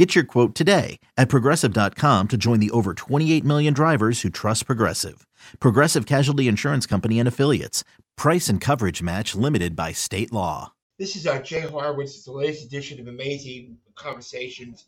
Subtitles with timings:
[0.00, 4.64] Get your quote today at progressive.com to join the over 28 million drivers who trust
[4.64, 5.26] Progressive.
[5.60, 7.84] Progressive Casualty Insurance Company and Affiliates.
[8.16, 10.72] Price and coverage match limited by state law.
[10.98, 12.14] This is uh, Jay Horwitz.
[12.14, 14.86] It's the latest edition of Amazin' Conversations.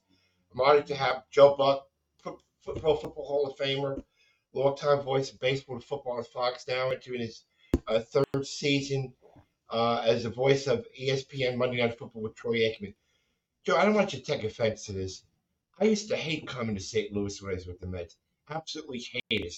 [0.50, 1.88] I'm honored to have Joe Buck,
[2.22, 4.02] Pro Football Hall of Famer,
[4.54, 7.42] longtime voice of baseball and football on Fox, now into his
[7.86, 9.12] uh, third season
[9.68, 12.94] uh, as the voice of ESPN Monday Night Football with Troy Aikman.
[13.64, 15.22] Joe, I don't want you to take offense to this.
[15.80, 17.12] I used to hate coming to St.
[17.12, 18.16] Louis when I was with the Mets.
[18.50, 19.54] Absolutely hate it.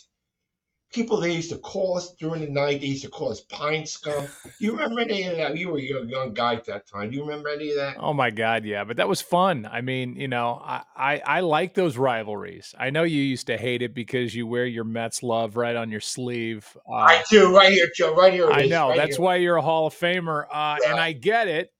[0.93, 3.85] People they used to call us during the night, they used to call us pine
[3.85, 4.29] scum.
[4.61, 5.57] You remember any of that?
[5.57, 7.11] You were a young, guy at that time.
[7.11, 7.97] Do you remember any of that?
[7.99, 8.85] Oh my God, yeah.
[8.85, 9.69] But that was fun.
[9.71, 12.77] I mean, you know, I, I, I like those rivalries.
[12.79, 15.91] I know you used to hate it because you wear your Mets love right on
[15.91, 16.77] your sleeve.
[16.89, 18.49] Uh, I do, right here, Joe, right here.
[18.49, 18.91] I know.
[18.91, 19.25] right that's here.
[19.25, 20.45] why you're a Hall of Famer.
[20.53, 20.93] Uh, Yeah.
[20.93, 21.73] And I get it.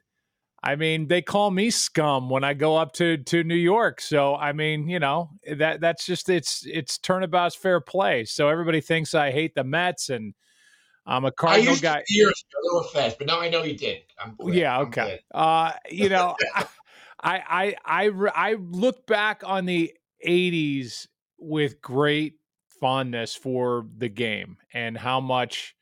[0.67, 4.01] I mean, they call me scum when I go up to to New York.
[4.01, 8.25] So I mean, you know, that that's just it's it's turnabout's fair play.
[8.25, 10.33] So everybody thinks I hate the Mets and
[11.07, 12.03] I'm a Cardinal used guy.
[12.09, 14.03] to a little fast, but now I know you did.
[14.47, 15.21] Yeah, I'm okay.
[15.35, 16.35] Uh, you know,
[17.23, 19.93] I, I I I look back on the
[20.27, 21.07] '80s
[21.39, 22.37] with great
[22.81, 25.77] fondness for the game and how much,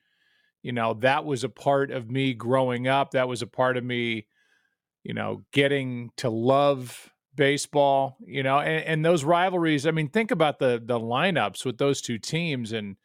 [0.62, 3.12] you know, that was a part of me growing up.
[3.12, 4.26] That was a part of me,
[5.04, 8.16] you know, getting to love baseball.
[8.24, 9.86] You know, and, and those rivalries.
[9.86, 12.96] I mean, think about the the lineups with those two teams and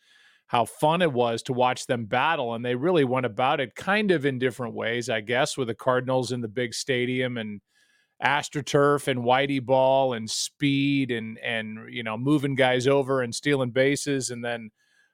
[0.47, 2.53] how fun it was to watch them battle.
[2.53, 5.75] And they really went about it kind of in different ways, I guess, with the
[5.75, 7.59] Cardinals in the big stadium and
[8.23, 13.69] astroturf and whitey ball and speed and and you know moving guys over and stealing
[13.69, 14.71] bases and then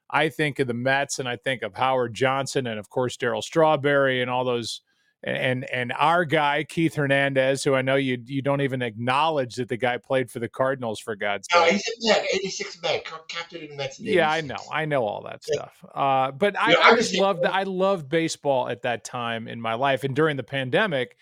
[0.08, 3.42] I think of the Mets and I think of Howard Johnson and of course Darryl
[3.42, 4.80] Strawberry and all those
[5.26, 9.68] and and our guy Keith Hernandez who I know you you don't even acknowledge that
[9.68, 11.60] the guy played for the Cardinals for God's sake.
[11.60, 13.98] No, he's a Met, 86 Met, ca- captain of the Mets.
[13.98, 14.56] in Yeah, I know.
[14.70, 15.54] I know all that Yeah.
[15.54, 15.84] stuff.
[15.94, 19.60] Uh, but I, Yeah, I I just loved I loved baseball at that time in
[19.60, 20.04] my life.
[20.04, 21.16] And during the pandemic,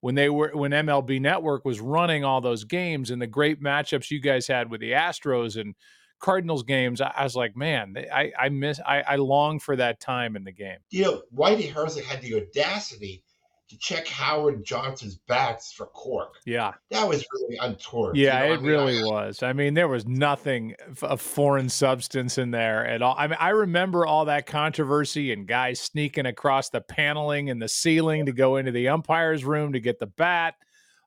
[0.00, 4.10] when they were when MLB Network was running all those games and the great matchups
[4.10, 5.74] you guys had with the Astros and
[6.18, 9.98] Cardinals games, I, was like, man, they- I I miss I, I long for that
[10.00, 10.78] time in the game.
[10.90, 13.22] You know, Whitey Herzog had the audacity
[13.68, 16.34] to check Howard Johnson's bats for cork.
[16.44, 18.16] Yeah, That was really untoward.
[18.16, 18.44] you yeah, know?
[18.44, 19.42] I it mean, really I- was.
[19.42, 23.16] I mean, there was nothing of foreign substance in there at all.
[23.18, 27.68] I mean, I remember all that controversy and guys sneaking across the paneling and the
[27.68, 30.54] ceiling to go into the umpire's room to get the bat,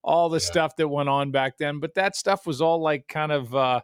[0.03, 0.45] all the Yeah.
[0.45, 1.79] stuff that went on back then.
[1.79, 3.81] But that stuff was all like kind of uh,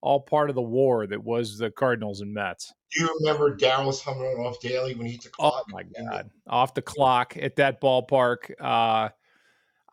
[0.00, 2.72] all part of the war that was the Cardinals and Mets.
[2.92, 6.30] Do you remember Darryl's home run off daily when he hit the Oh my god!
[6.46, 8.50] Off the clock at that ballpark.
[8.60, 9.10] Uh,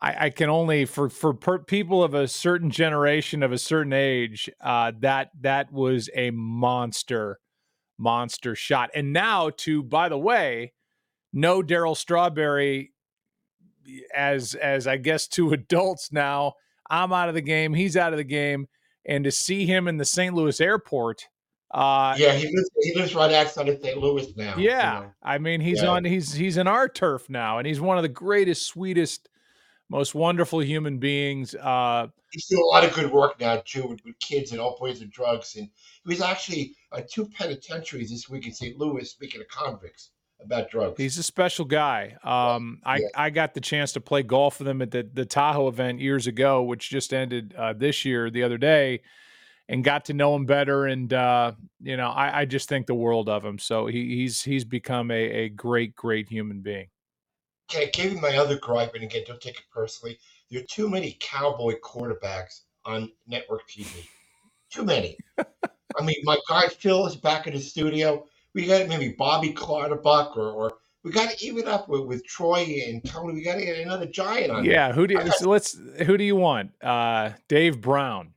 [0.00, 3.92] I, I can only for for per, people of a certain generation of a certain
[3.92, 4.50] age.
[4.60, 7.40] Uh, that that was a monster,
[7.98, 8.90] monster shot.
[8.94, 10.72] And now to by the way,
[11.32, 12.92] no Darryl Strawberry
[14.14, 16.54] as as I guess to adults now.
[16.90, 17.72] I'm out of the game.
[17.72, 18.68] He's out of the game,
[19.06, 20.34] and to see him in the St.
[20.34, 21.28] Louis airport.
[21.70, 23.98] Uh, Yeah, he lives, he lives right outside of St.
[23.98, 24.56] Louis now.
[24.56, 25.12] you yeah, know.
[25.22, 25.88] I mean he's Yeah.
[25.90, 29.28] on he's he's in our turf now, and he's one of the greatest, sweetest,
[29.88, 31.54] most wonderful human beings.
[31.54, 34.76] Uh, He's doing a lot of good work now, too, with, with kids and all
[34.76, 35.54] opioids and drugs.
[35.54, 35.68] And
[36.02, 38.76] he was actually at two penitentiaries this week in St.
[38.76, 40.10] Louis, speaking of convicts
[40.40, 40.96] about drugs.
[41.00, 42.16] he's a special guy.
[42.24, 45.68] Um, I I got the chance to play golf with him at the the Tahoe
[45.68, 49.00] event years ago, which just ended uh, this year the other day,
[49.68, 50.86] and got to know him better.
[50.86, 53.58] And uh, you know, I, I just think the world of him.
[53.58, 56.88] So he, he's he's become a a great great human being.
[57.70, 60.18] Okay, I gave you my other gripe, and again, don't take it personally.
[60.50, 64.06] There are too many cowboy quarterbacks on network TV.
[64.70, 65.16] Too many.
[65.38, 68.26] I mean, my guy Phil is back in the studio.
[68.54, 72.82] We got maybe Bobby Clutterbuck, or, or we got to even up with, with Troy
[72.86, 73.32] and Tony.
[73.34, 74.64] We got to get another giant on.
[74.64, 74.72] there.
[74.72, 76.72] Yeah, who do you, got- so let's who do you want?
[76.82, 78.33] Uh, Dave Brown.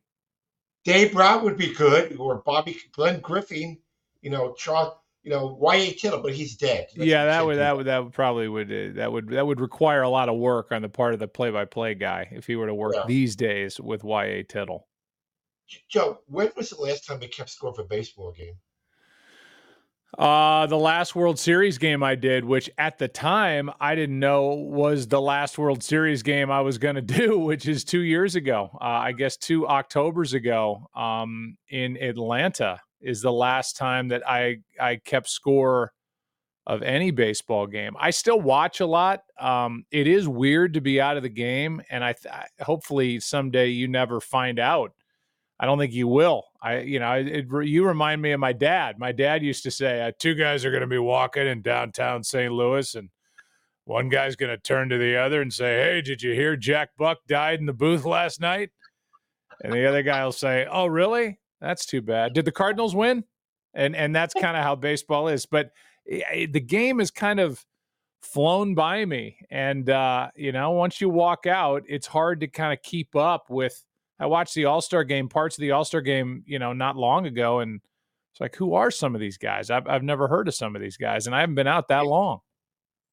[0.87, 3.77] Dave Brown would be good, or Bobby Glenn Griffin.
[4.21, 4.93] You know, Charles.
[5.23, 5.91] You know, Y.A.
[5.91, 6.87] Tittle, but he's dead.
[6.95, 9.59] Let's yeah, that would that would that would probably would uh, that would that would
[9.59, 12.67] require a lot of work on the part of the play-by-play guy if he were
[12.67, 13.03] to work Yeah.
[13.07, 14.43] these days with Y.A.
[14.43, 14.87] Tittle.
[15.89, 18.53] Joe, when was the last time we kept score for a baseball game?
[20.17, 24.53] Uh, the last World Series game I did, which at the time I didn't know
[24.53, 28.35] was the last World Series game I was going to do, which is two years
[28.35, 28.69] ago.
[28.79, 34.57] Uh, I guess two Octobers ago um, in Atlanta is the last time that I
[34.79, 35.91] I kept score
[36.65, 37.95] of any baseball game.
[37.99, 39.21] I still watch a lot.
[39.39, 43.67] Um, it is weird to be out of the game, and I th- hopefully someday
[43.67, 44.93] you never find out
[45.59, 46.45] I don't think you will.
[46.61, 48.97] I, you know, it, you remind me of my dad.
[48.97, 52.23] My dad used to say, uh, two guys are going to be walking in downtown
[52.23, 52.51] St.
[52.51, 53.09] Louis, and
[53.85, 56.89] one guy's going to turn to the other and say, Hey, did you hear Jack
[56.97, 58.71] Buck died in the booth last night?
[59.63, 61.39] And the other guy will say, Oh, really?
[61.61, 62.33] That's too bad.
[62.33, 63.23] Did the Cardinals win?
[63.73, 65.45] And and that's kind of how baseball is.
[65.45, 65.71] But
[66.05, 67.63] the game is kind of
[68.21, 72.73] flown by me, and uh, you know, once you walk out, it's hard to kind
[72.73, 73.83] of keep up with
[74.19, 76.95] I watched the All Star game, parts of the All Star game, you know, not
[76.95, 77.81] long ago, and
[78.31, 79.69] it's like, who are some of these guys?
[79.69, 82.05] I've I've never heard of some of these guys, and I haven't been out that
[82.05, 82.39] long.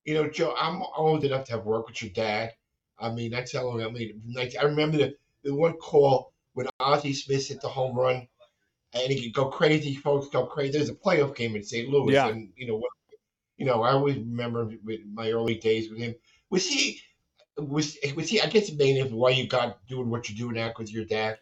[0.05, 2.53] You know, Joe, I'm old enough to have worked with your dad.
[2.99, 4.23] I mean, that's how long I mean.
[4.39, 8.29] I remember the, the one call when Ozzie Smith hit the home run,
[8.93, 9.95] and he could go crazy.
[9.95, 10.73] Folks go crazy.
[10.73, 11.89] There's a playoff game in St.
[11.89, 12.29] Louis, yeah.
[12.29, 12.83] and you know,
[13.57, 14.71] you know, I always remember
[15.13, 16.15] my early days with him.
[16.51, 17.01] Was he?
[17.57, 18.41] Was was he?
[18.41, 21.39] I guess the main why you got doing what you're doing now with your dad.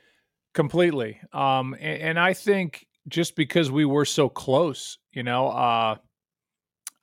[0.55, 1.19] Completely.
[1.33, 5.97] Um, and, and, I think just because we were so close, you know, uh,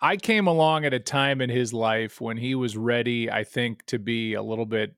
[0.01, 3.85] I came along at a time in his life when he was ready, I think,
[3.87, 4.93] to be a little bit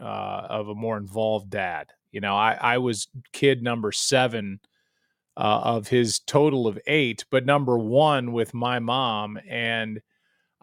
[0.00, 1.88] uh, of a more involved dad.
[2.12, 4.60] You know, I, I was kid number seven
[5.36, 9.38] uh, of his total of eight, but number one with my mom.
[9.48, 10.00] And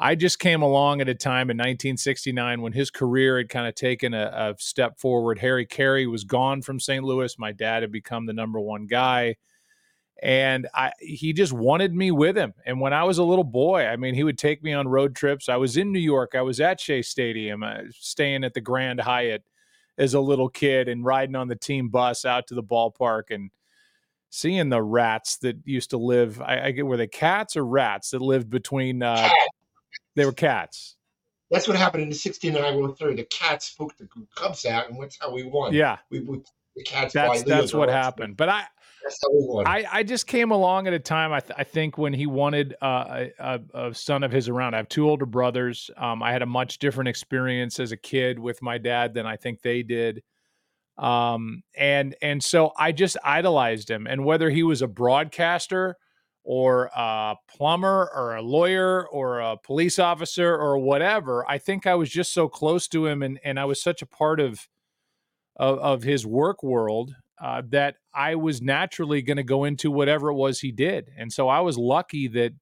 [0.02, 3.76] I just came along at a time in 1969 when his career had kind of
[3.76, 5.38] taken a, a, step forward.
[5.38, 7.04] Harry Caray was gone from St.
[7.04, 7.38] Louis.
[7.38, 9.36] My dad had become the number one guy.
[10.24, 12.54] And I, he just wanted me with him.
[12.66, 15.16] And when I was a little boy, I mean, he would take me on road
[15.16, 15.50] trips.
[15.50, 16.34] I was in New York.
[16.34, 19.44] I was at Shea Stadium, uh, staying at the Grand Hyatt
[20.00, 23.52] as a little kid and riding on the team bus out to the ballpark and
[24.32, 26.42] seeing the rats that used to live.
[26.42, 29.30] I, I get were they cats or rats that lived between uh,
[30.16, 30.96] they were cats.
[31.50, 33.18] That's what happened in the 69 World Series.
[33.18, 35.74] The cats spooked the Cubs out, and that's how we won.
[35.74, 35.98] Yeah.
[36.10, 36.42] We, we
[36.76, 38.38] the cats That's that's what happened.
[38.38, 38.64] But I
[39.66, 42.76] I, I just came along at a time I, th- I think when he wanted
[42.82, 44.74] uh, a, a, son of his around.
[44.74, 45.90] I have two older brothers.
[45.98, 49.38] Um, I had a much different experience as a kid with my dad than I
[49.38, 50.24] think they did.
[50.98, 54.06] Um, and and so I just idolized him.
[54.08, 55.98] And whether he was a broadcaster
[56.44, 61.50] or a plumber or a lawyer or a police officer or whatever.
[61.50, 64.08] I think I was just so close to him and, and I was such a
[64.08, 64.68] part of
[65.58, 70.30] of, of his work world uh, that I was naturally going to go into whatever
[70.30, 71.10] it was he did.
[71.18, 72.54] And so I was lucky that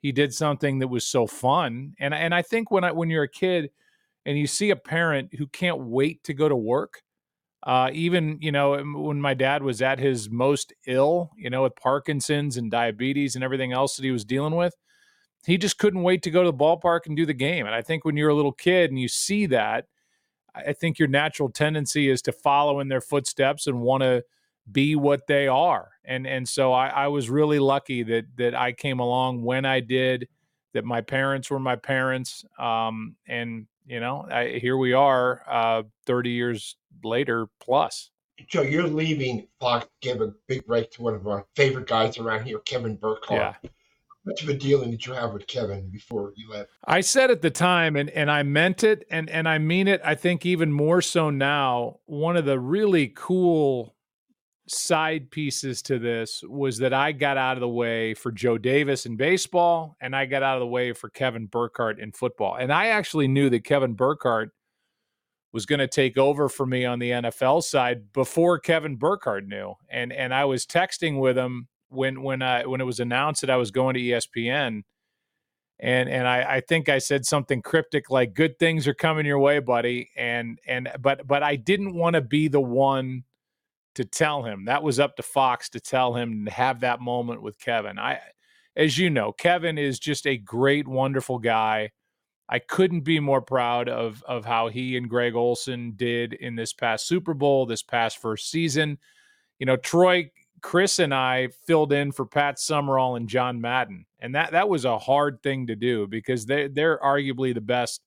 [0.00, 1.94] he did something that was so fun.
[1.98, 3.70] And and I think when I when you're a kid
[4.24, 7.02] and you see a parent who can't wait to go to work,
[7.66, 11.74] uh, even you know when my dad was at his most ill, you know, with
[11.74, 14.74] Parkinson's and diabetes and everything else that he was dealing with,
[15.44, 17.66] he just couldn't wait to go to the ballpark and do the game.
[17.66, 19.86] And I think when you're a little kid and you see that,
[20.54, 24.24] I think your natural tendency is to follow in their footsteps and want to
[24.70, 25.90] be what they are.
[26.04, 29.80] And and so I, I was really lucky that that I came along when I
[29.80, 30.28] did,
[30.72, 35.82] that my parents were my parents, um, and you know, I, here we are, uh,
[36.06, 38.10] 30 years later plus.
[38.48, 39.86] Joe, you're leaving Fox.
[40.02, 43.40] Give a big break to one of our favorite guys around here, Kevin Burkhardt.
[43.40, 43.54] Yeah.
[43.62, 46.70] How much of a dealing did you have with Kevin before you left?
[46.84, 50.00] I said at the time, and, and I meant it, and, and I mean it,
[50.04, 52.00] I think even more so now.
[52.06, 53.95] One of the really cool
[54.68, 59.06] side pieces to this was that I got out of the way for Joe Davis
[59.06, 62.56] in baseball, and I got out of the way for Kevin Burkhardt in football.
[62.56, 64.50] And I actually knew that Kevin Burkhardt
[65.52, 69.74] was going to take over for me on the NFL side before Kevin Burkhardt knew.
[69.88, 73.50] And and I was texting with him when when I when it was announced that
[73.50, 74.82] I was going to ESPN.
[75.78, 79.38] And and I, I think I said something cryptic like good things are coming your
[79.38, 80.10] way, buddy.
[80.16, 83.24] And and but but I didn't want to be the one
[83.96, 84.66] to tell him.
[84.66, 87.98] That was up to Fox to tell him and have that moment with Kevin.
[87.98, 88.20] I
[88.76, 91.90] as you know, Kevin is just a great, wonderful guy.
[92.48, 96.72] I couldn't be more proud of of how he and Greg Olsen did in this
[96.72, 98.98] past Super Bowl, this past first season.
[99.58, 100.30] You know, Troy,
[100.62, 104.84] Chris, and I filled in for Pat Summerall and John Madden, and that that was
[104.84, 108.02] a hard thing to do because they they're arguably the best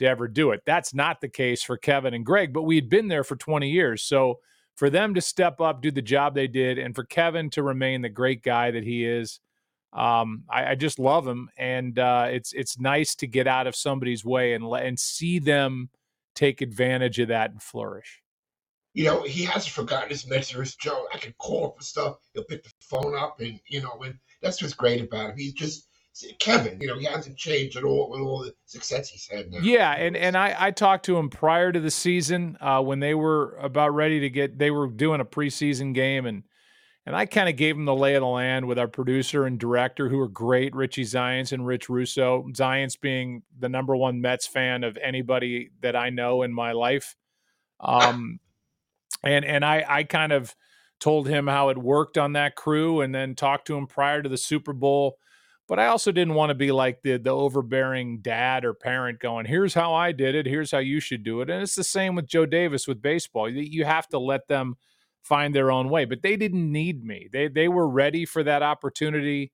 [0.00, 0.62] to ever do it.
[0.66, 3.70] That's not the case for Kevin and Greg, but we had been there for 20
[3.70, 4.40] years, so
[4.74, 8.02] for them to step up, do the job they did, and for Kevin to remain
[8.02, 9.40] the great guy that he is
[9.92, 13.76] Um, I, I, just love him, and uh, it's it's nice to get out of
[13.76, 15.90] somebody's way and and see them
[16.34, 18.22] take advantage of that and flourish.
[18.94, 21.06] You know, he hasn't forgotten his mentors, Joe.
[21.12, 22.16] I can call for stuff.
[22.32, 25.36] He'll pick the phone up, and you know, and that's what's great about him.
[25.36, 25.88] He's just
[26.38, 29.58] Kevin, you know, he hasn't changed at all with all the success he's had now.
[29.62, 33.14] Yeah, and and I I talked to him prior to the season uh, when they
[33.14, 36.42] were about ready to get they were doing a preseason game and
[37.04, 39.58] and I kind of gave him the lay of the land with our producer and
[39.58, 42.46] director who are great, Richie Zyontz and Rich Russo.
[42.52, 47.16] Zyontz being the number one Mets fan of anybody that I know in my life.
[47.80, 48.38] Um,
[49.24, 50.54] and and I I kind of
[51.00, 54.28] told him how it worked on that crew and then talked to him prior to
[54.28, 55.16] the Super Bowl
[55.72, 59.46] but I also didn't want to be like the the overbearing dad or parent going,
[59.46, 60.44] "Here's how I did it.
[60.44, 63.48] Here's how you should do it." And it's the same with Joe Davis with baseball.
[63.48, 64.74] You have to let them
[65.22, 66.04] find their own way.
[66.04, 67.26] But they didn't need me.
[67.32, 69.50] They they were ready for that opportunity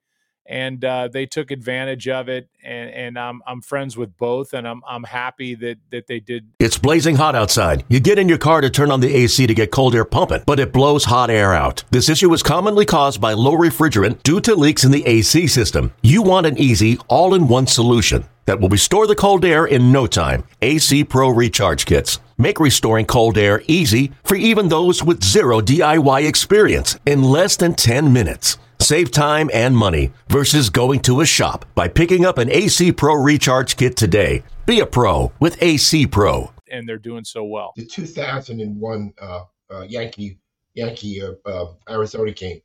[0.49, 2.49] and uh, they took advantage of it.
[2.65, 6.49] And, and I'm I'm friends with both, and I'm I'm happy that that they did.
[6.59, 7.85] It's blazing hot outside.
[7.89, 10.43] You get in your car to turn on the AC to get cold air pumping,
[10.47, 11.85] but it blows hot air out.
[11.91, 15.93] This issue is commonly caused by low refrigerant due to leaks in the AC system.
[16.03, 20.43] You want an easy, all-in-one solution that will restore the cold air in no time.
[20.63, 22.19] AC Pro Recharge Kits.
[22.39, 27.75] Make restoring cold air easy for even those with zero DIY experience in less than
[27.75, 28.57] 10 minutes.
[28.81, 33.15] Save time and money versus going to a shop by picking up an AC Pro
[33.15, 34.43] recharge kit today.
[34.67, 36.53] Be a pro with AC Pro.
[36.71, 37.73] And they're doing so well.
[37.77, 40.39] The 2001 uh, uh, Yankee
[40.75, 42.61] Yankee uh, uh, Arizona game.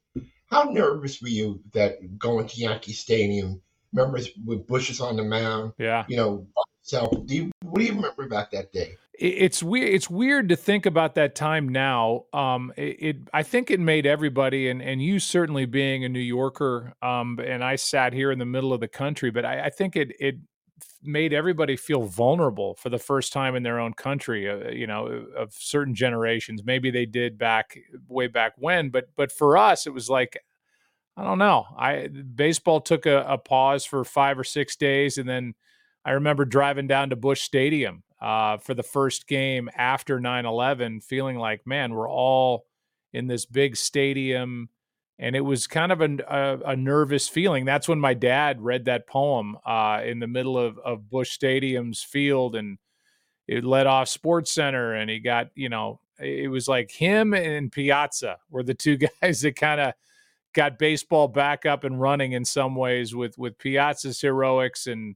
[0.45, 3.61] How nervous were you that going to Yankee Stadium?
[3.91, 5.73] Remember with bushes on the mound?
[5.77, 6.05] Yeah.
[6.07, 6.47] You know,
[6.81, 8.97] so do you, what do you remember about that day?
[9.19, 13.69] It's weird it's weird to think about that time now um it, it, i think
[13.69, 18.11] it made everybody and and you certainly being a new yorker um and i sat
[18.11, 20.37] here in the middle of the country but i, I think it it
[21.03, 25.25] made everybody feel vulnerable for the first time in their own country uh, you know
[25.35, 26.63] of certain generations.
[26.63, 27.77] Maybe they did back
[28.07, 30.37] way back when but but for us it was like
[31.17, 31.65] i don't know.
[31.77, 35.53] I baseball took a, a pause for five or six days and then
[36.05, 41.01] I remember driving down to Busch Stadium uh, for the first game after 9 11,
[41.01, 42.65] feeling like, man, we're all
[43.11, 44.69] in this big stadium.
[45.19, 47.65] And it was kind of a, a, a nervous feeling.
[47.65, 52.01] That's when my dad read that poem uh, in the middle of, of Busch Stadium's
[52.01, 52.55] field.
[52.55, 52.77] And
[53.45, 54.99] it led off SportsCenter.
[54.99, 59.41] And he got, you know, it was like him and Piazza were the two guys
[59.41, 59.93] that kind of
[60.53, 65.15] got baseball back up and running in some ways with with Piazza's heroics and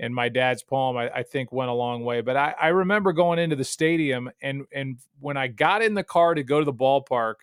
[0.00, 3.12] and my dad's poem I, I, think went a long way but I, I remember
[3.12, 6.64] going into the stadium and and when i got in the car to go to
[6.64, 7.34] the ballpark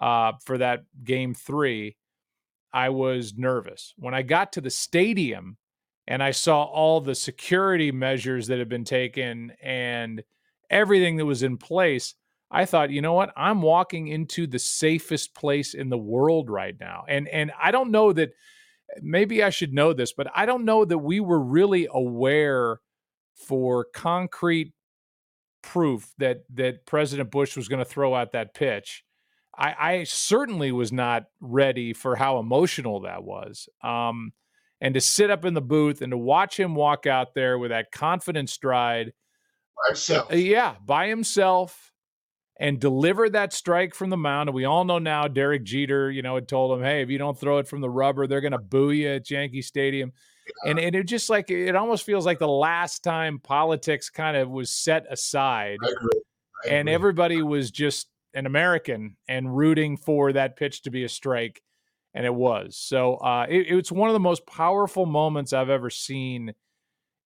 [0.00, 1.96] uh, for that game three
[2.72, 3.94] i was nervous.
[3.96, 5.56] When i got to the stadium
[6.06, 10.22] and i saw all the security measures that had been taken and
[10.70, 12.14] everything that was in place
[12.50, 13.32] i thought you know what?
[13.36, 17.04] I'm walking into the safest place in the world right now.
[17.08, 18.32] And and i don't know that
[19.00, 22.80] maybe I should know this, but I don't know that we were really aware
[23.34, 24.72] for concrete
[25.62, 29.04] proof that that President Bush was going to throw out that pitch.
[29.56, 33.68] I, I, certainly was not ready for how emotional that was.
[33.84, 34.32] Um,
[34.80, 37.70] and to sit up in the booth and to watch him walk out there with
[37.70, 39.12] that confident stride,
[39.76, 40.34] by himself.
[40.34, 41.91] yeah, by himself,
[42.62, 44.48] and deliver that strike from the mound.
[44.48, 47.18] And we all know now Derek Jeter, you know, had told him, hey, if you
[47.18, 50.12] don't throw it from the rubber, they're going to boo you at Yankee Stadium.
[50.46, 50.70] Yeah.
[50.70, 54.48] And, and it just like, it almost feels like the last time politics kind of
[54.48, 55.78] was set aside.
[55.82, 56.20] I agree.
[56.64, 61.08] I and everybody was just an American and rooting for that pitch to be a
[61.08, 61.60] strike.
[62.14, 62.76] And it was.
[62.76, 66.54] So uh, it, it's one of the most powerful moments I've ever seen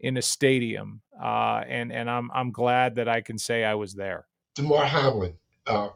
[0.01, 1.03] in a stadium.
[1.23, 4.27] Uh, and and I'm I'm glad that I can say I was there.
[4.57, 5.35] Damar Hamlin,
[5.67, 5.91] uh,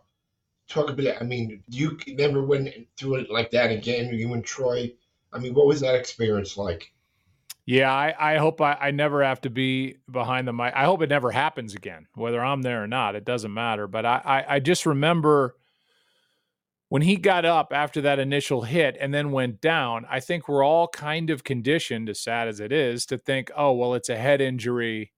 [0.68, 1.16] talk a bit.
[1.20, 4.14] I mean, you never went through it like that again.
[4.14, 4.92] You and Troy.
[5.32, 6.92] I mean, what was that experience like?
[7.66, 10.74] Yeah, I, I hope I, I never have to be behind the mic.
[10.74, 13.14] I hope it never happens again, whether I'm there or not.
[13.14, 13.86] It doesn't matter.
[13.86, 15.54] But I, I, I just remember
[16.88, 20.64] when he got up after that initial hit and then went down, I think we're
[20.64, 24.16] all kind of conditioned, as sad as it is, to think, oh, well, it's a
[24.16, 25.12] head injury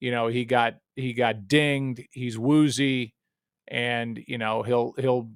[0.00, 3.14] you know he got he got dinged he's woozy
[3.68, 5.30] and you know he'll he'll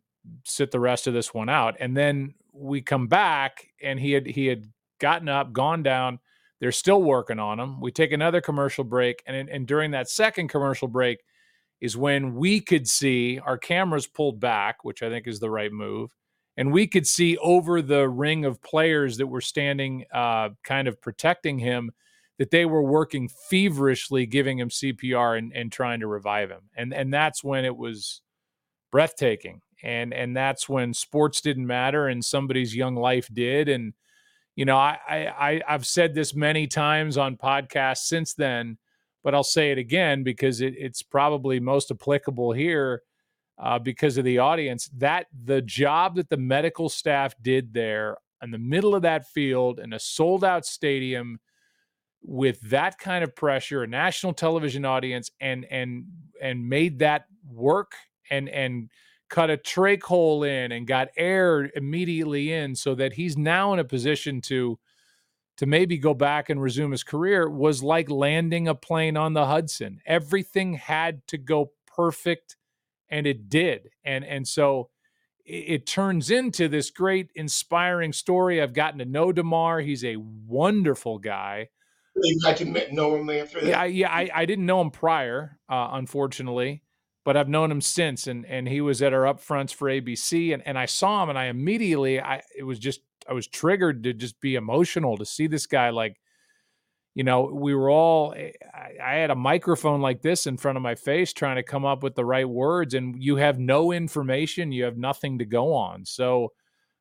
[0.44, 1.76] sit the rest of this one out.
[1.80, 4.66] And then we come back and he had he had
[5.00, 6.18] gotten up gone down
[6.60, 7.80] they're still working on him.
[7.80, 11.20] We take another commercial break and and during that second commercial break
[11.80, 15.72] is when we could see our cameras pulled back which i think is the right
[15.72, 16.14] move
[16.60, 21.00] and we could see over the ring of players that were standing, uh, kind of
[21.00, 21.90] protecting him,
[22.40, 26.70] that they were working feverishly, giving him CPR and, and trying to revive him.
[26.74, 28.22] And and that's when it was
[28.90, 29.60] breathtaking.
[29.82, 33.68] And and that's when sports didn't matter and somebody's young life did.
[33.68, 33.92] And
[34.56, 38.78] you know, I I I've said this many times on podcasts since then,
[39.22, 43.02] but I'll say it again because it, it's probably most applicable here
[43.58, 44.88] uh, because of the audience.
[44.96, 49.78] That the job that the medical staff did there in the middle of that field
[49.78, 51.38] in a sold out stadium
[52.22, 56.04] with that kind of pressure, a national television audience, and and
[56.40, 57.92] and made that work
[58.30, 58.90] and and
[59.28, 63.78] cut a trach hole in and got air immediately in so that he's now in
[63.78, 64.78] a position to
[65.56, 69.46] to maybe go back and resume his career was like landing a plane on the
[69.46, 70.00] Hudson.
[70.06, 72.56] Everything had to go perfect
[73.10, 73.90] and it did.
[74.04, 74.88] And and so
[75.44, 78.60] it, it turns into this great inspiring story.
[78.60, 79.80] I've gotten to know Damar.
[79.80, 81.68] He's a wonderful guy.
[82.42, 83.68] Got to know him after that?
[83.68, 84.10] Yeah, I, yeah.
[84.10, 86.82] I, I didn't know him prior, uh, unfortunately,
[87.24, 88.26] but I've known him since.
[88.26, 91.38] And and he was at our upfronts for ABC, and and I saw him, and
[91.38, 95.46] I immediately, I it was just I was triggered to just be emotional to see
[95.46, 96.16] this guy like
[97.14, 98.52] you know, we were all, eh,
[99.02, 102.02] I, had a microphone like this in front of my face trying to come up
[102.02, 106.04] with the right words, and you have no information, you have nothing to go on.
[106.04, 106.52] So,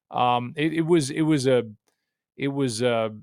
[0.10, 1.64] um, it, it was, it was a,
[2.38, 3.16] it was a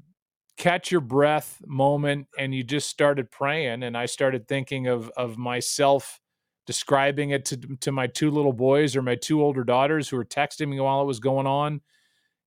[0.56, 5.36] catch your breath moment, and you just started praying, and I started thinking of, of
[5.36, 6.20] myself
[6.66, 10.24] describing it to, to my two little boys or my two older daughters who were
[10.24, 11.80] texting me while it was going on.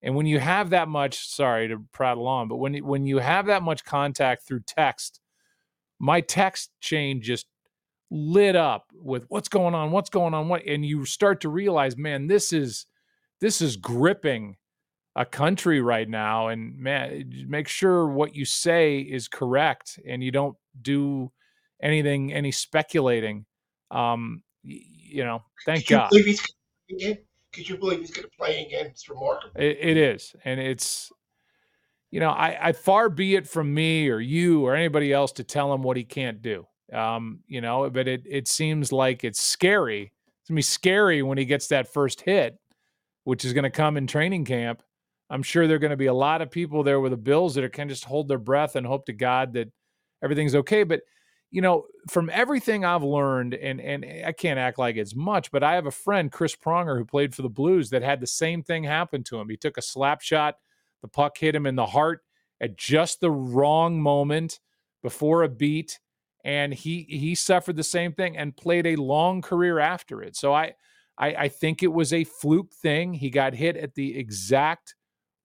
[0.02, 3.48] And when you have that much, sorry to prattle on, but when when you have
[3.48, 5.20] that much contact through text,
[6.00, 7.48] my text chain just
[8.10, 11.98] lit up with what's going on, what's going on, what, and you start to realize,
[11.98, 12.86] man, this is
[13.42, 14.56] this is gripping
[15.16, 20.32] a country right now, and man, make sure what you say is correct, and you
[20.32, 21.32] don't do
[21.82, 23.46] anything, any speculating.
[23.92, 26.12] Um, you know, thank God.
[27.52, 28.86] Could you believe he's going to play again?
[28.86, 29.60] It's remarkable.
[29.60, 31.12] It, it is, and it's
[32.12, 35.44] you know, I, I far be it from me or you or anybody else to
[35.44, 36.66] tell him what he can't do.
[36.92, 40.12] Um, you know, but it it seems like it's scary.
[40.42, 42.58] It's gonna be scary when he gets that first hit,
[43.26, 44.82] which is gonna come in training camp.
[45.30, 47.72] I'm sure there are gonna be a lot of people there with the Bills that
[47.74, 49.70] can just hold their breath and hope to God that
[50.24, 50.84] everything's okay.
[50.84, 51.02] But
[51.52, 55.52] you know, from everything I've learned, and and eh, I can't act like it's much,
[55.52, 58.28] but I have a friend, Chris Pronger, who played for the Blues, that had the
[58.28, 59.50] same thing happen to him.
[59.50, 60.56] He took a slap shot,
[61.02, 62.22] the puck hit him in the heart
[62.62, 64.60] at just the wrong moment
[65.02, 66.00] before a beat,
[66.44, 70.36] and he he suffered the same thing and played a long career after it.
[70.36, 70.74] So I
[71.18, 73.14] I, I think it was a fluke thing.
[73.14, 74.96] He got hit at the exact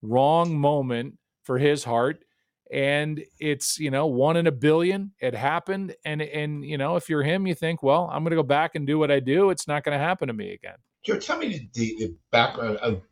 [0.04, 2.24] wrong moment for his heart
[2.72, 7.08] and it's you know one in a billion it happened and and you know if
[7.08, 9.50] you're him you think well i'm going to go back and do what i do
[9.50, 10.76] it's not going to happen to me again.
[11.04, 13.02] Joe tell me the, the background of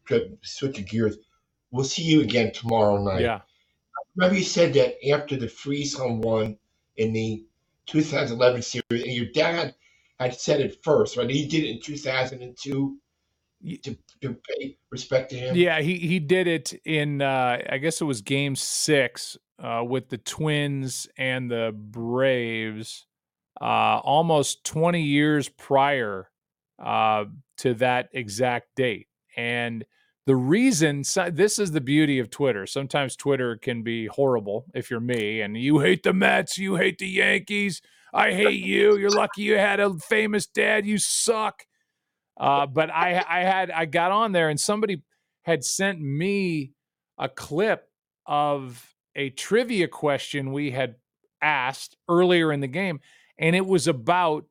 [0.43, 1.19] switching gears.
[1.71, 3.21] We'll see you again tomorrow night.
[3.21, 3.41] Yeah.
[4.17, 6.57] Remember you said that after the Freese home one
[6.97, 7.45] in the
[7.87, 9.75] 2011 series and your dad
[10.19, 11.29] had said it first right?
[11.29, 12.97] He did it in 2002
[13.63, 15.57] to, to pay respect to him.
[15.57, 20.09] Yeah, he he did it in uh, I guess it was Game Six uh, with
[20.09, 23.07] the Twins and the Braves,
[23.61, 26.31] uh, almost twenty years prior
[26.83, 27.25] uh,
[27.59, 29.09] to that exact date.
[29.37, 29.85] And
[30.27, 32.67] the reason so, this is the beauty of Twitter.
[32.67, 36.99] Sometimes Twitter can be horrible if you're me and you hate the Mets, you hate
[36.99, 37.83] the Yankees.
[38.15, 38.97] I hate you.
[38.99, 40.87] You're lucky you had a famous dad.
[40.87, 41.65] You suck.
[42.43, 45.03] Uh, but I, I had, I got on there and somebody
[45.43, 46.73] had sent me
[47.17, 47.89] a clip
[48.27, 50.97] of a trivia question we had
[51.41, 52.99] asked earlier in the game,
[53.39, 54.47] and it was about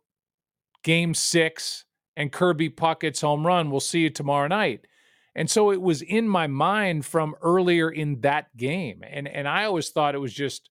[0.84, 1.84] game six
[2.16, 3.70] and Kirby Puckett's home run.
[3.70, 4.88] We'll see you tomorrow night.
[5.36, 9.04] And so it was in my mind from earlier in that game.
[9.06, 10.70] And and I always thought it was just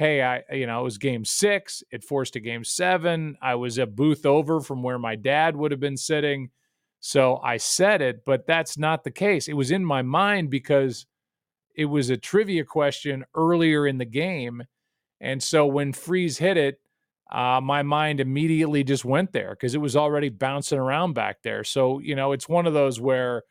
[0.00, 1.82] hey, I, you know, it was game six.
[1.90, 3.36] It forced a game seven.
[3.42, 6.48] I was a booth over from where my dad would have been sitting.
[7.00, 9.46] So I said it, but that's not the case.
[9.46, 11.04] It was in my mind because
[11.76, 14.62] it was a trivia question earlier in the game.
[15.20, 16.80] And so when Freese hit it,
[17.30, 21.62] uh, my mind immediately just went there because it was already bouncing around back there.
[21.62, 23.42] So, you know, it's one of those where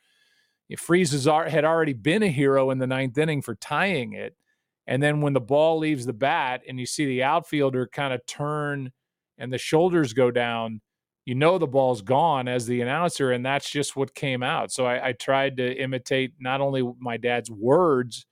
[0.80, 4.36] Freese had already been a hero in the ninth inning for tying it.
[4.90, 8.26] And then when the ball leaves the bat and you see the outfielder kind of
[8.26, 8.92] turn
[9.38, 10.82] and the shoulders go down,
[11.26, 14.72] you know the ball's gone as the announcer, and that's just what came out.
[14.72, 18.26] So I, I tried to imitate not only my dad's words,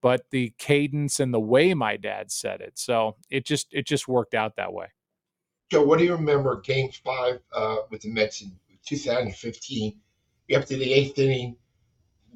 [0.00, 2.78] but the cadence and the way my dad said it.
[2.78, 4.86] So it just it just worked out that way.
[5.68, 8.52] Joe, what do you remember Game Five uh, with the Mets in
[8.86, 9.96] 2015?
[10.54, 11.56] After the eighth inning,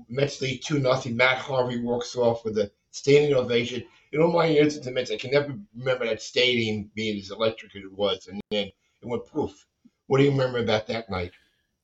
[0.09, 1.17] Mets lead two nothing.
[1.17, 3.83] Matt Harvey walks off with a standing ovation.
[4.13, 7.75] In all my years at Mets, I can never remember that stadium being as electric
[7.75, 8.75] as it was, and then it
[9.07, 9.67] went poof.
[10.07, 11.33] What do you remember about that night?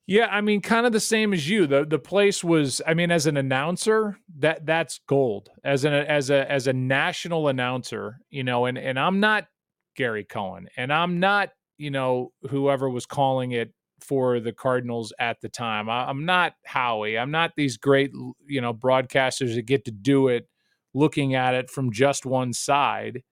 [0.07, 1.67] Yeah, I mean, kind of the same as you.
[1.67, 5.51] the The place was, I mean, as an announcer, that that's gold.
[5.65, 9.49] As an as a as a national announcer, you know, and and I'm not
[9.97, 15.41] Gary Cohen, and I'm not, you know, whoever was calling it for the Cardinals at
[15.41, 15.91] the time.
[15.91, 17.19] I, am not Howie.
[17.19, 18.11] I'm not these great,
[18.47, 20.49] you know, broadcasters that get to do it
[20.99, 23.23] looking at it from just one side.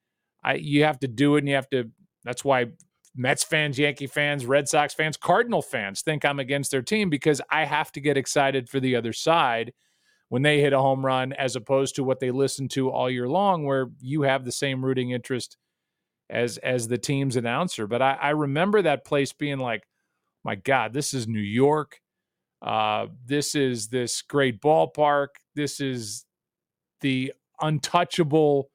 [0.43, 1.91] I you have to do it and you have to
[2.25, 2.67] that's why
[3.15, 7.41] Mets fans, Yankee fans, Red Sox fans, Cardinal fans think I'm against their team because
[7.51, 9.73] I have to get excited for the other side
[10.29, 13.29] when they hit a home run as opposed to what they listen to all year
[13.29, 15.57] long where you have the same rooting interest
[16.29, 17.87] as as the team's announcer.
[17.87, 19.87] But I, I remember that place being like,
[20.45, 22.01] my God, this is New York.
[22.63, 25.29] Uh, this is this great ballpark.
[25.55, 26.25] This is
[27.01, 28.71] the untouchable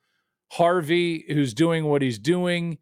[0.52, 2.78] Harvey who's doing what he's doing.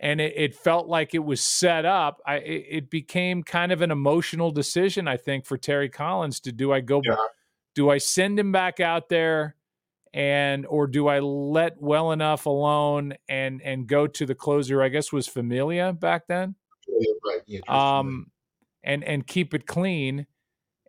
[0.00, 2.20] And it, it felt like it was set up.
[2.26, 6.52] I, it, it, became kind of an emotional decision, I think, for Terry Collins to
[6.52, 7.14] do I go, yeah.
[7.76, 9.54] do I send him back out there
[10.12, 14.82] and or do I let well enough alone and and go to the closer?
[14.82, 16.54] I guess was Familia back then.
[16.88, 17.68] Yeah, right.
[17.68, 18.30] Um,
[18.82, 20.26] and and keep it clean.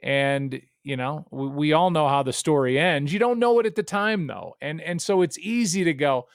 [0.01, 3.13] And you know, we, we all know how the story ends.
[3.13, 6.27] You don't know it at the time though, and and so it's easy to go,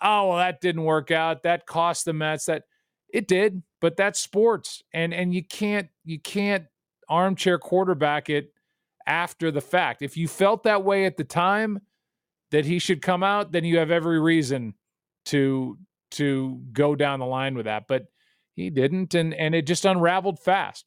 [0.00, 1.42] oh well, that didn't work out.
[1.42, 2.46] That cost the Mets.
[2.46, 2.64] That
[3.12, 6.66] it did, but that's sports, and and you can't you can't
[7.08, 8.52] armchair quarterback it
[9.06, 10.02] after the fact.
[10.02, 11.80] If you felt that way at the time
[12.50, 14.74] that he should come out, then you have every reason
[15.26, 15.78] to
[16.12, 17.84] to go down the line with that.
[17.88, 18.06] But
[18.54, 20.86] he didn't, and and it just unraveled fast.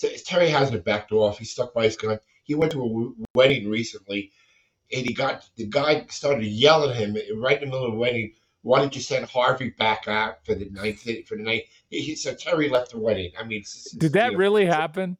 [0.00, 1.36] So Terry hasn't backed off.
[1.36, 2.18] He's stuck by his gun.
[2.44, 4.32] He went to a wedding recently,
[4.90, 7.98] and he got the guy started yelling at him right in the middle of the
[7.98, 8.32] wedding.
[8.62, 11.64] Why did you send Harvey back out for the ninth for the night?
[11.90, 13.32] He, so Terry left the wedding.
[13.38, 13.62] I mean,
[13.98, 15.18] did that really happen?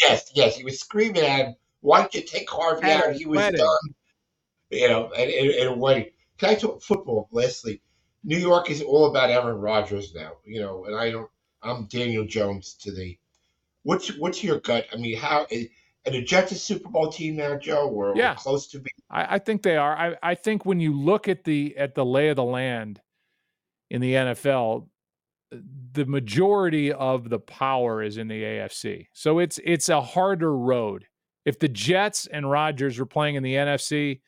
[0.00, 0.56] Yes, yes.
[0.56, 1.56] He was screaming at him.
[1.80, 3.14] Why did you take Harvey at out?
[3.16, 3.58] He was wedding.
[3.58, 3.94] done.
[4.70, 6.10] You know, and, and, and a wedding.
[6.38, 7.28] Can I talk football?
[7.32, 7.82] Leslie?
[8.22, 11.28] New York is all about Aaron Rodgers now, you know, and I don't.
[11.64, 13.18] I'm Daniel Jones to the.
[13.84, 14.86] What's what's your gut?
[14.92, 15.66] I mean, how eh,
[16.06, 17.88] are the Jets a Super Bowl team now, Joe?
[17.88, 18.34] Or yeah.
[18.34, 18.88] close to being?
[19.10, 19.96] I, I think they are.
[19.96, 23.00] I, I think when you look at the at the lay of the land
[23.90, 24.88] in the NFL,
[25.92, 29.06] the majority of the power is in the AFC.
[29.12, 31.06] So it's it's a harder road.
[31.44, 34.20] If the Jets and Rodgers were playing in the NFC,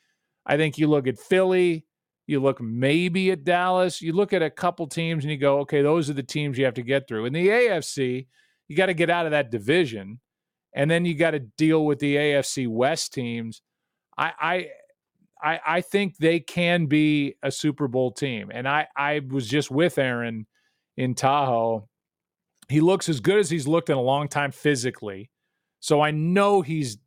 [0.45, 1.87] I think you look at Philly,
[2.27, 4.03] you look maybe at Dallas.
[4.03, 6.65] You look at a couple teams and you go, okay, those are the teams you
[6.65, 7.25] have to get through.
[7.25, 8.27] In the AFC,
[8.69, 10.21] you got to get out of that division,
[10.75, 13.63] and then you got to deal with the AFC West teams.
[14.19, 14.69] I, I,
[15.43, 19.71] I, I think they can be a Super Bowl team, and I, I was just
[19.71, 20.47] with Aaron
[20.97, 21.89] in Tahoe.
[22.69, 25.31] He looks as good as he's looked in a long time physically,
[25.81, 26.99] so I know he's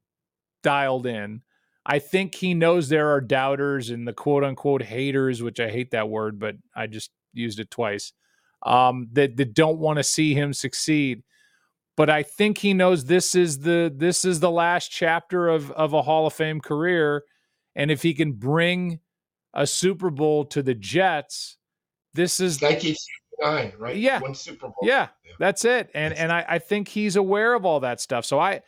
[0.63, 1.41] dialed in.
[1.85, 5.91] I think he knows there are doubters and the quote unquote haters, which I hate
[5.91, 8.13] that word, but I just used it twice,
[8.63, 11.23] um, that, that don't want to see him succeed.
[11.99, 15.91] But I think he knows this is the this is the last chapter of of
[15.91, 17.25] a Hall of Fame career.
[17.75, 19.01] And if he can bring
[19.53, 21.57] a Super Bowl to the Jets,
[22.13, 23.97] this is 1969, right?
[23.97, 24.21] Yeah.
[24.21, 24.77] One Super Bowl.
[24.81, 25.33] Yeah, yeah.
[25.39, 25.89] that's it.
[25.93, 28.23] And and I, I think he's aware of all that stuff.
[28.23, 28.61] So I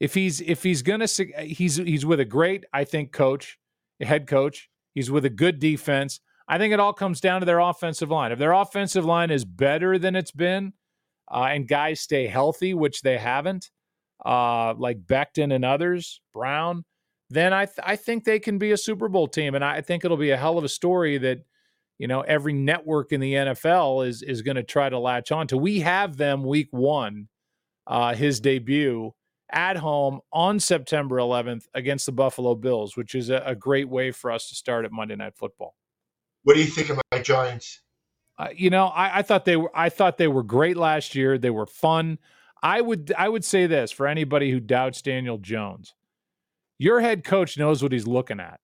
[0.00, 1.08] if he's if he's gonna
[1.42, 3.58] he's he's with a great I think coach,
[4.00, 4.70] head coach.
[4.94, 6.20] He's with a good defense.
[6.48, 8.32] I think it all comes down to their offensive line.
[8.32, 10.72] If their offensive line is better than it's been,
[11.30, 13.70] uh, and guys stay healthy, which they haven't,
[14.24, 16.84] uh, like Becton and others, Brown,
[17.30, 20.04] then I th- I think they can be a Super Bowl team, and I think
[20.04, 21.40] it'll be a hell of a story that
[21.98, 25.46] you know, every network in the NFL is is going to try to latch on
[25.48, 25.58] to.
[25.58, 27.28] We have them week one,
[27.86, 29.12] uh, his debut
[29.50, 34.12] at home on September 11th against the Buffalo Bills, which is a, a great way
[34.12, 35.74] for us to start at Monday Night Football.
[36.44, 37.82] What do you think of my Giants?
[38.54, 41.38] You know, I, I thought they were I thought they were great last year.
[41.38, 42.18] They were fun.
[42.62, 45.94] I would I would say this for anybody who doubts Daniel Jones.
[46.78, 48.60] Your head coach knows what he's looking at.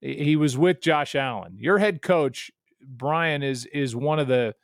[0.00, 1.56] He was with Josh Allen.
[1.58, 2.50] Your head coach
[2.82, 4.54] Brian is is one of the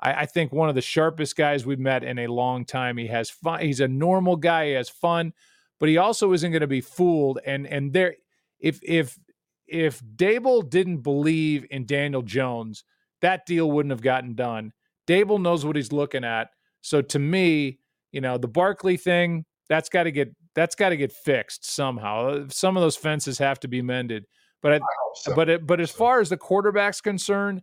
[0.00, 2.96] I, I, think one of the sharpest guys we've met in a long time.
[2.96, 3.60] He has fun.
[3.60, 4.68] He's a normal guy.
[4.68, 5.34] He has fun,
[5.78, 7.38] but he also isn't going to be fooled.
[7.44, 8.16] And and there,
[8.58, 9.18] if if
[9.66, 12.84] if Daboll didn't believe in Daniel Jones,
[13.22, 14.72] that deal wouldn't have gotten done.
[15.06, 16.50] Daboll knows what he's looking at.
[16.82, 17.78] So to me,
[18.12, 22.28] you know, the Barkley thing that's got to get that's got to get fixed somehow.
[22.28, 24.26] Uh, some of those fences have to be mended.
[24.62, 24.80] But I,
[25.14, 25.34] so.
[25.34, 27.62] but it, but as far as the quarterback's concerned,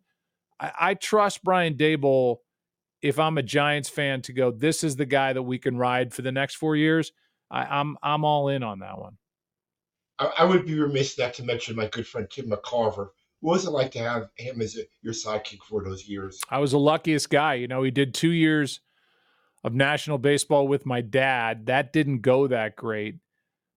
[0.59, 2.37] I, I trust Brian Daboll.
[3.01, 6.13] If I'm a Giants fan, to go, this is the guy that we can ride
[6.13, 7.11] for the next four years.
[7.51, 9.17] I, I'm I'm all in on that one.
[10.17, 13.09] I, I would be remiss not to mention my good friend Tim McCarver.
[13.39, 16.39] What was it like to have him as a, your sidekick for those years?
[16.49, 17.55] I was the luckiest guy.
[17.55, 18.81] You know, he did two years
[19.63, 21.67] of national baseball with my dad.
[21.67, 23.15] That didn't go that great.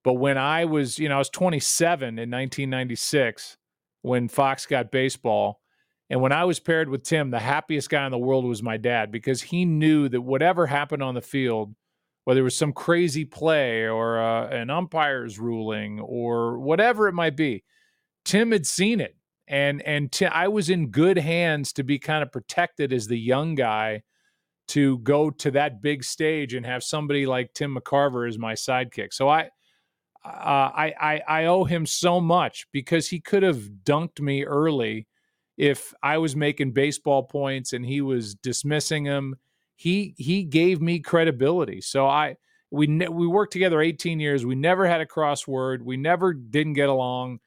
[0.03, 3.59] But when I was, you know, I was 27 in 1996
[4.03, 5.61] when Fox got baseball.
[6.09, 8.77] And when I was paired with Tim, the happiest guy in the world was my
[8.79, 11.75] dad because he knew that whatever happened on the field,
[12.25, 17.37] whether it was some crazy play or uh, an umpire's ruling or whatever it might
[17.37, 17.63] be,
[18.25, 19.17] Tim had seen it.
[19.51, 23.57] And and I was in good hands to be kind of protected as the young
[23.57, 24.03] guy
[24.69, 29.13] to go to that big stage and have somebody like Tim McCarver as my sidekick.
[29.13, 29.51] So I
[30.25, 35.09] uh, I, I I owe him so much because he could have dunked me early
[35.59, 39.35] if I was making baseball points and he was dismissing them.
[39.75, 41.81] He he gave me credibility.
[41.81, 42.37] So I
[42.71, 44.47] we ne- we worked together 18 years.
[44.47, 45.83] We never had a crossword.
[45.83, 47.41] We never didn't get along.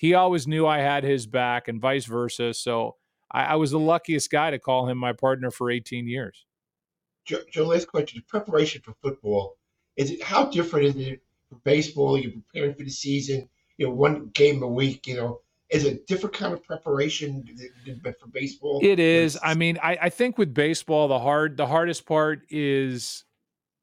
[0.00, 2.54] He always knew I had his back, and vice versa.
[2.54, 2.96] So
[3.30, 6.46] I, I was the luckiest guy to call him my partner for 18 years.
[7.26, 9.58] Joe, Joe last question: the preparation for football
[9.98, 13.92] is it how different is it for baseball, you're preparing for the season, you know,
[13.92, 17.44] one game a week, you know, is a different kind of preparation
[18.02, 18.80] for baseball.
[18.82, 19.38] It is.
[19.42, 23.26] I mean, I, I think with baseball, the hard the hardest part is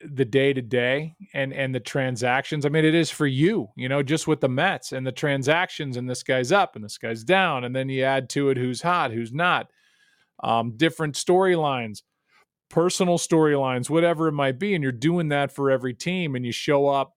[0.01, 2.65] the day to day and and the transactions.
[2.65, 5.97] I mean, it is for you, you know, just with the Mets and the transactions,
[5.97, 8.81] and this guy's up and this guy's down, and then you add to it who's
[8.81, 9.71] hot, who's not,
[10.43, 12.03] um, different storylines,
[12.69, 16.51] personal storylines, whatever it might be, and you're doing that for every team, and you
[16.51, 17.13] show up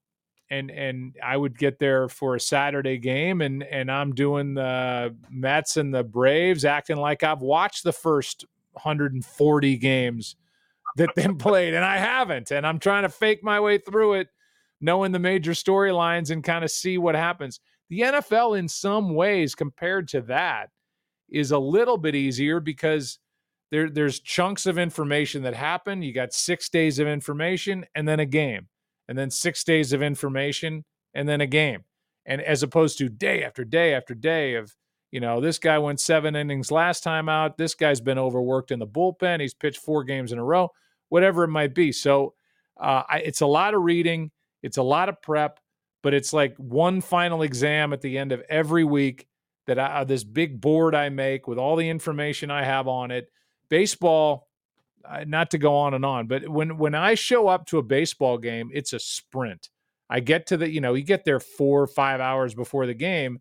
[0.51, 5.15] and and I would get there for a Saturday game, and and I'm doing the
[5.31, 10.37] Mets and the Braves, acting like I've watched the first 140 games
[10.97, 14.29] that been played, and I haven't, and I'm trying to fake my way through it,
[14.81, 17.61] knowing the major storylines and kind of see what happens.
[17.89, 20.71] The NFL, in some ways, compared to that,
[21.29, 23.19] is a little bit easier because
[23.71, 26.03] there there's chunks of information that happen.
[26.03, 28.69] You got six days of information and then a game
[29.09, 31.85] and then six days of information and then a game.
[32.27, 34.75] And as opposed to day after day after day of,
[35.11, 37.57] you know, this guy went seven innings last time out.
[37.57, 39.41] This guy's been overworked in the bullpen.
[39.41, 40.71] He's pitched four games in a row,
[41.09, 41.93] whatever it might be.
[41.93, 42.35] So
[42.81, 44.31] uh, I, it's a lot of reading,
[44.63, 45.61] it's a lot of prep,
[46.03, 49.27] but it's like one final exam at the end of every week
[49.67, 53.31] that I, this big board I make with all the information I have on it.
[53.69, 54.49] Baseball,
[55.27, 58.39] not to go on and on, but when when I show up to a baseball
[58.39, 59.71] game, it's a sprint.
[60.09, 62.95] I get to the, you know, you get there four or five hours before the
[62.95, 63.41] game,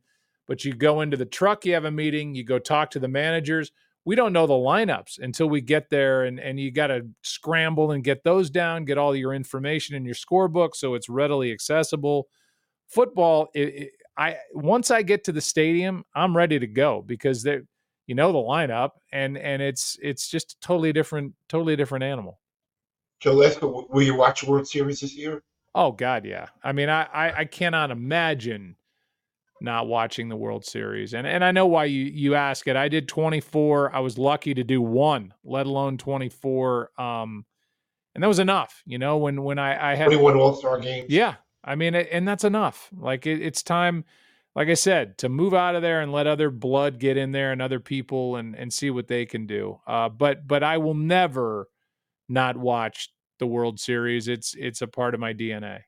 [0.50, 3.08] but you go into the truck, you have a meeting, you go talk to the
[3.08, 3.72] managers.
[4.04, 7.92] We don't know the lineups until we get there, and and you got to scramble
[7.92, 12.28] and get those down, get all your information in your scorebook so it's readily accessible.
[12.88, 17.44] Football, it, it, I once I get to the stadium, I'm ready to go because
[17.44, 17.62] there
[18.08, 22.40] you know the lineup, and and it's it's just a totally different, totally different animal.
[23.20, 25.44] Joe Lesko, will you watch World Series this year?
[25.76, 26.48] Oh God, yeah.
[26.64, 28.78] I mean, I, I I cannot imagine
[29.62, 32.76] not watching the World Series, and and I know why you you ask it.
[32.76, 33.96] I did 24.
[33.96, 36.92] I was lucky to do one, let alone 24.
[37.00, 37.46] Um,
[38.16, 38.82] and that was enough.
[38.86, 41.10] You know, when when I I had 21 All Star games.
[41.10, 42.90] Yeah, I mean, and that's enough.
[42.98, 44.06] Like it, it's time
[44.56, 47.52] like I said, to move out of there and let other blood get in there
[47.52, 49.80] and other people and and see what they can do.
[49.88, 51.70] Uh, but but I will never
[52.28, 54.28] not watch the World Series.
[54.28, 55.82] It's it's a part of my DNA.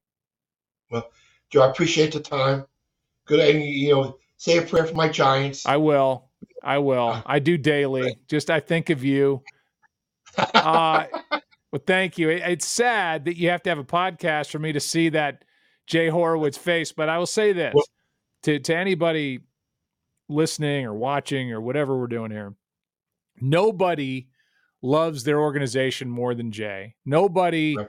[0.89, 1.09] Well,
[1.49, 2.65] Joe, I appreciate the time.
[3.25, 5.65] Good, and you know, say a prayer for my Giants.
[5.65, 6.29] I will.
[6.63, 7.21] I will.
[7.25, 8.17] I do daily.
[8.27, 9.43] Just I think of you.
[10.53, 11.07] Uh,
[11.73, 12.29] well, thank you.
[12.29, 15.43] It, it's sad that you have to have a podcast for me to see that
[15.87, 17.83] Jay Horwitz face, but I will say this well,
[18.43, 19.41] to to anybody
[20.29, 22.55] listening or watching or whatever we're doing here.
[23.39, 24.29] Nobody
[24.81, 26.95] loves their organization more than Jay.
[27.05, 27.87] Nobody right.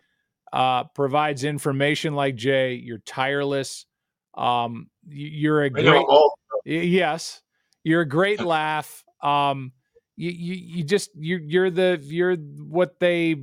[0.52, 2.74] uh, provides information like Jay.
[2.74, 3.86] You're tireless.
[4.34, 6.04] Um, you're a great.
[6.64, 7.42] Yes,
[7.84, 9.04] you're a great laugh.
[9.22, 9.72] Um,
[10.16, 13.36] you, you you just you you're the you're what they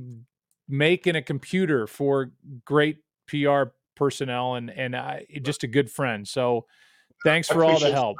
[0.68, 2.30] make in a computer for
[2.64, 3.64] great PR
[3.96, 6.26] personnel and and uh, just a good friend.
[6.26, 6.66] So
[7.24, 8.16] thanks for all the help.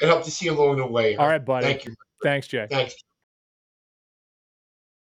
[0.00, 1.16] It helped to see you along the way.
[1.16, 1.66] All right, buddy.
[1.66, 1.94] Thank you.
[2.22, 2.66] Thanks, Jay.
[2.70, 2.94] Thanks.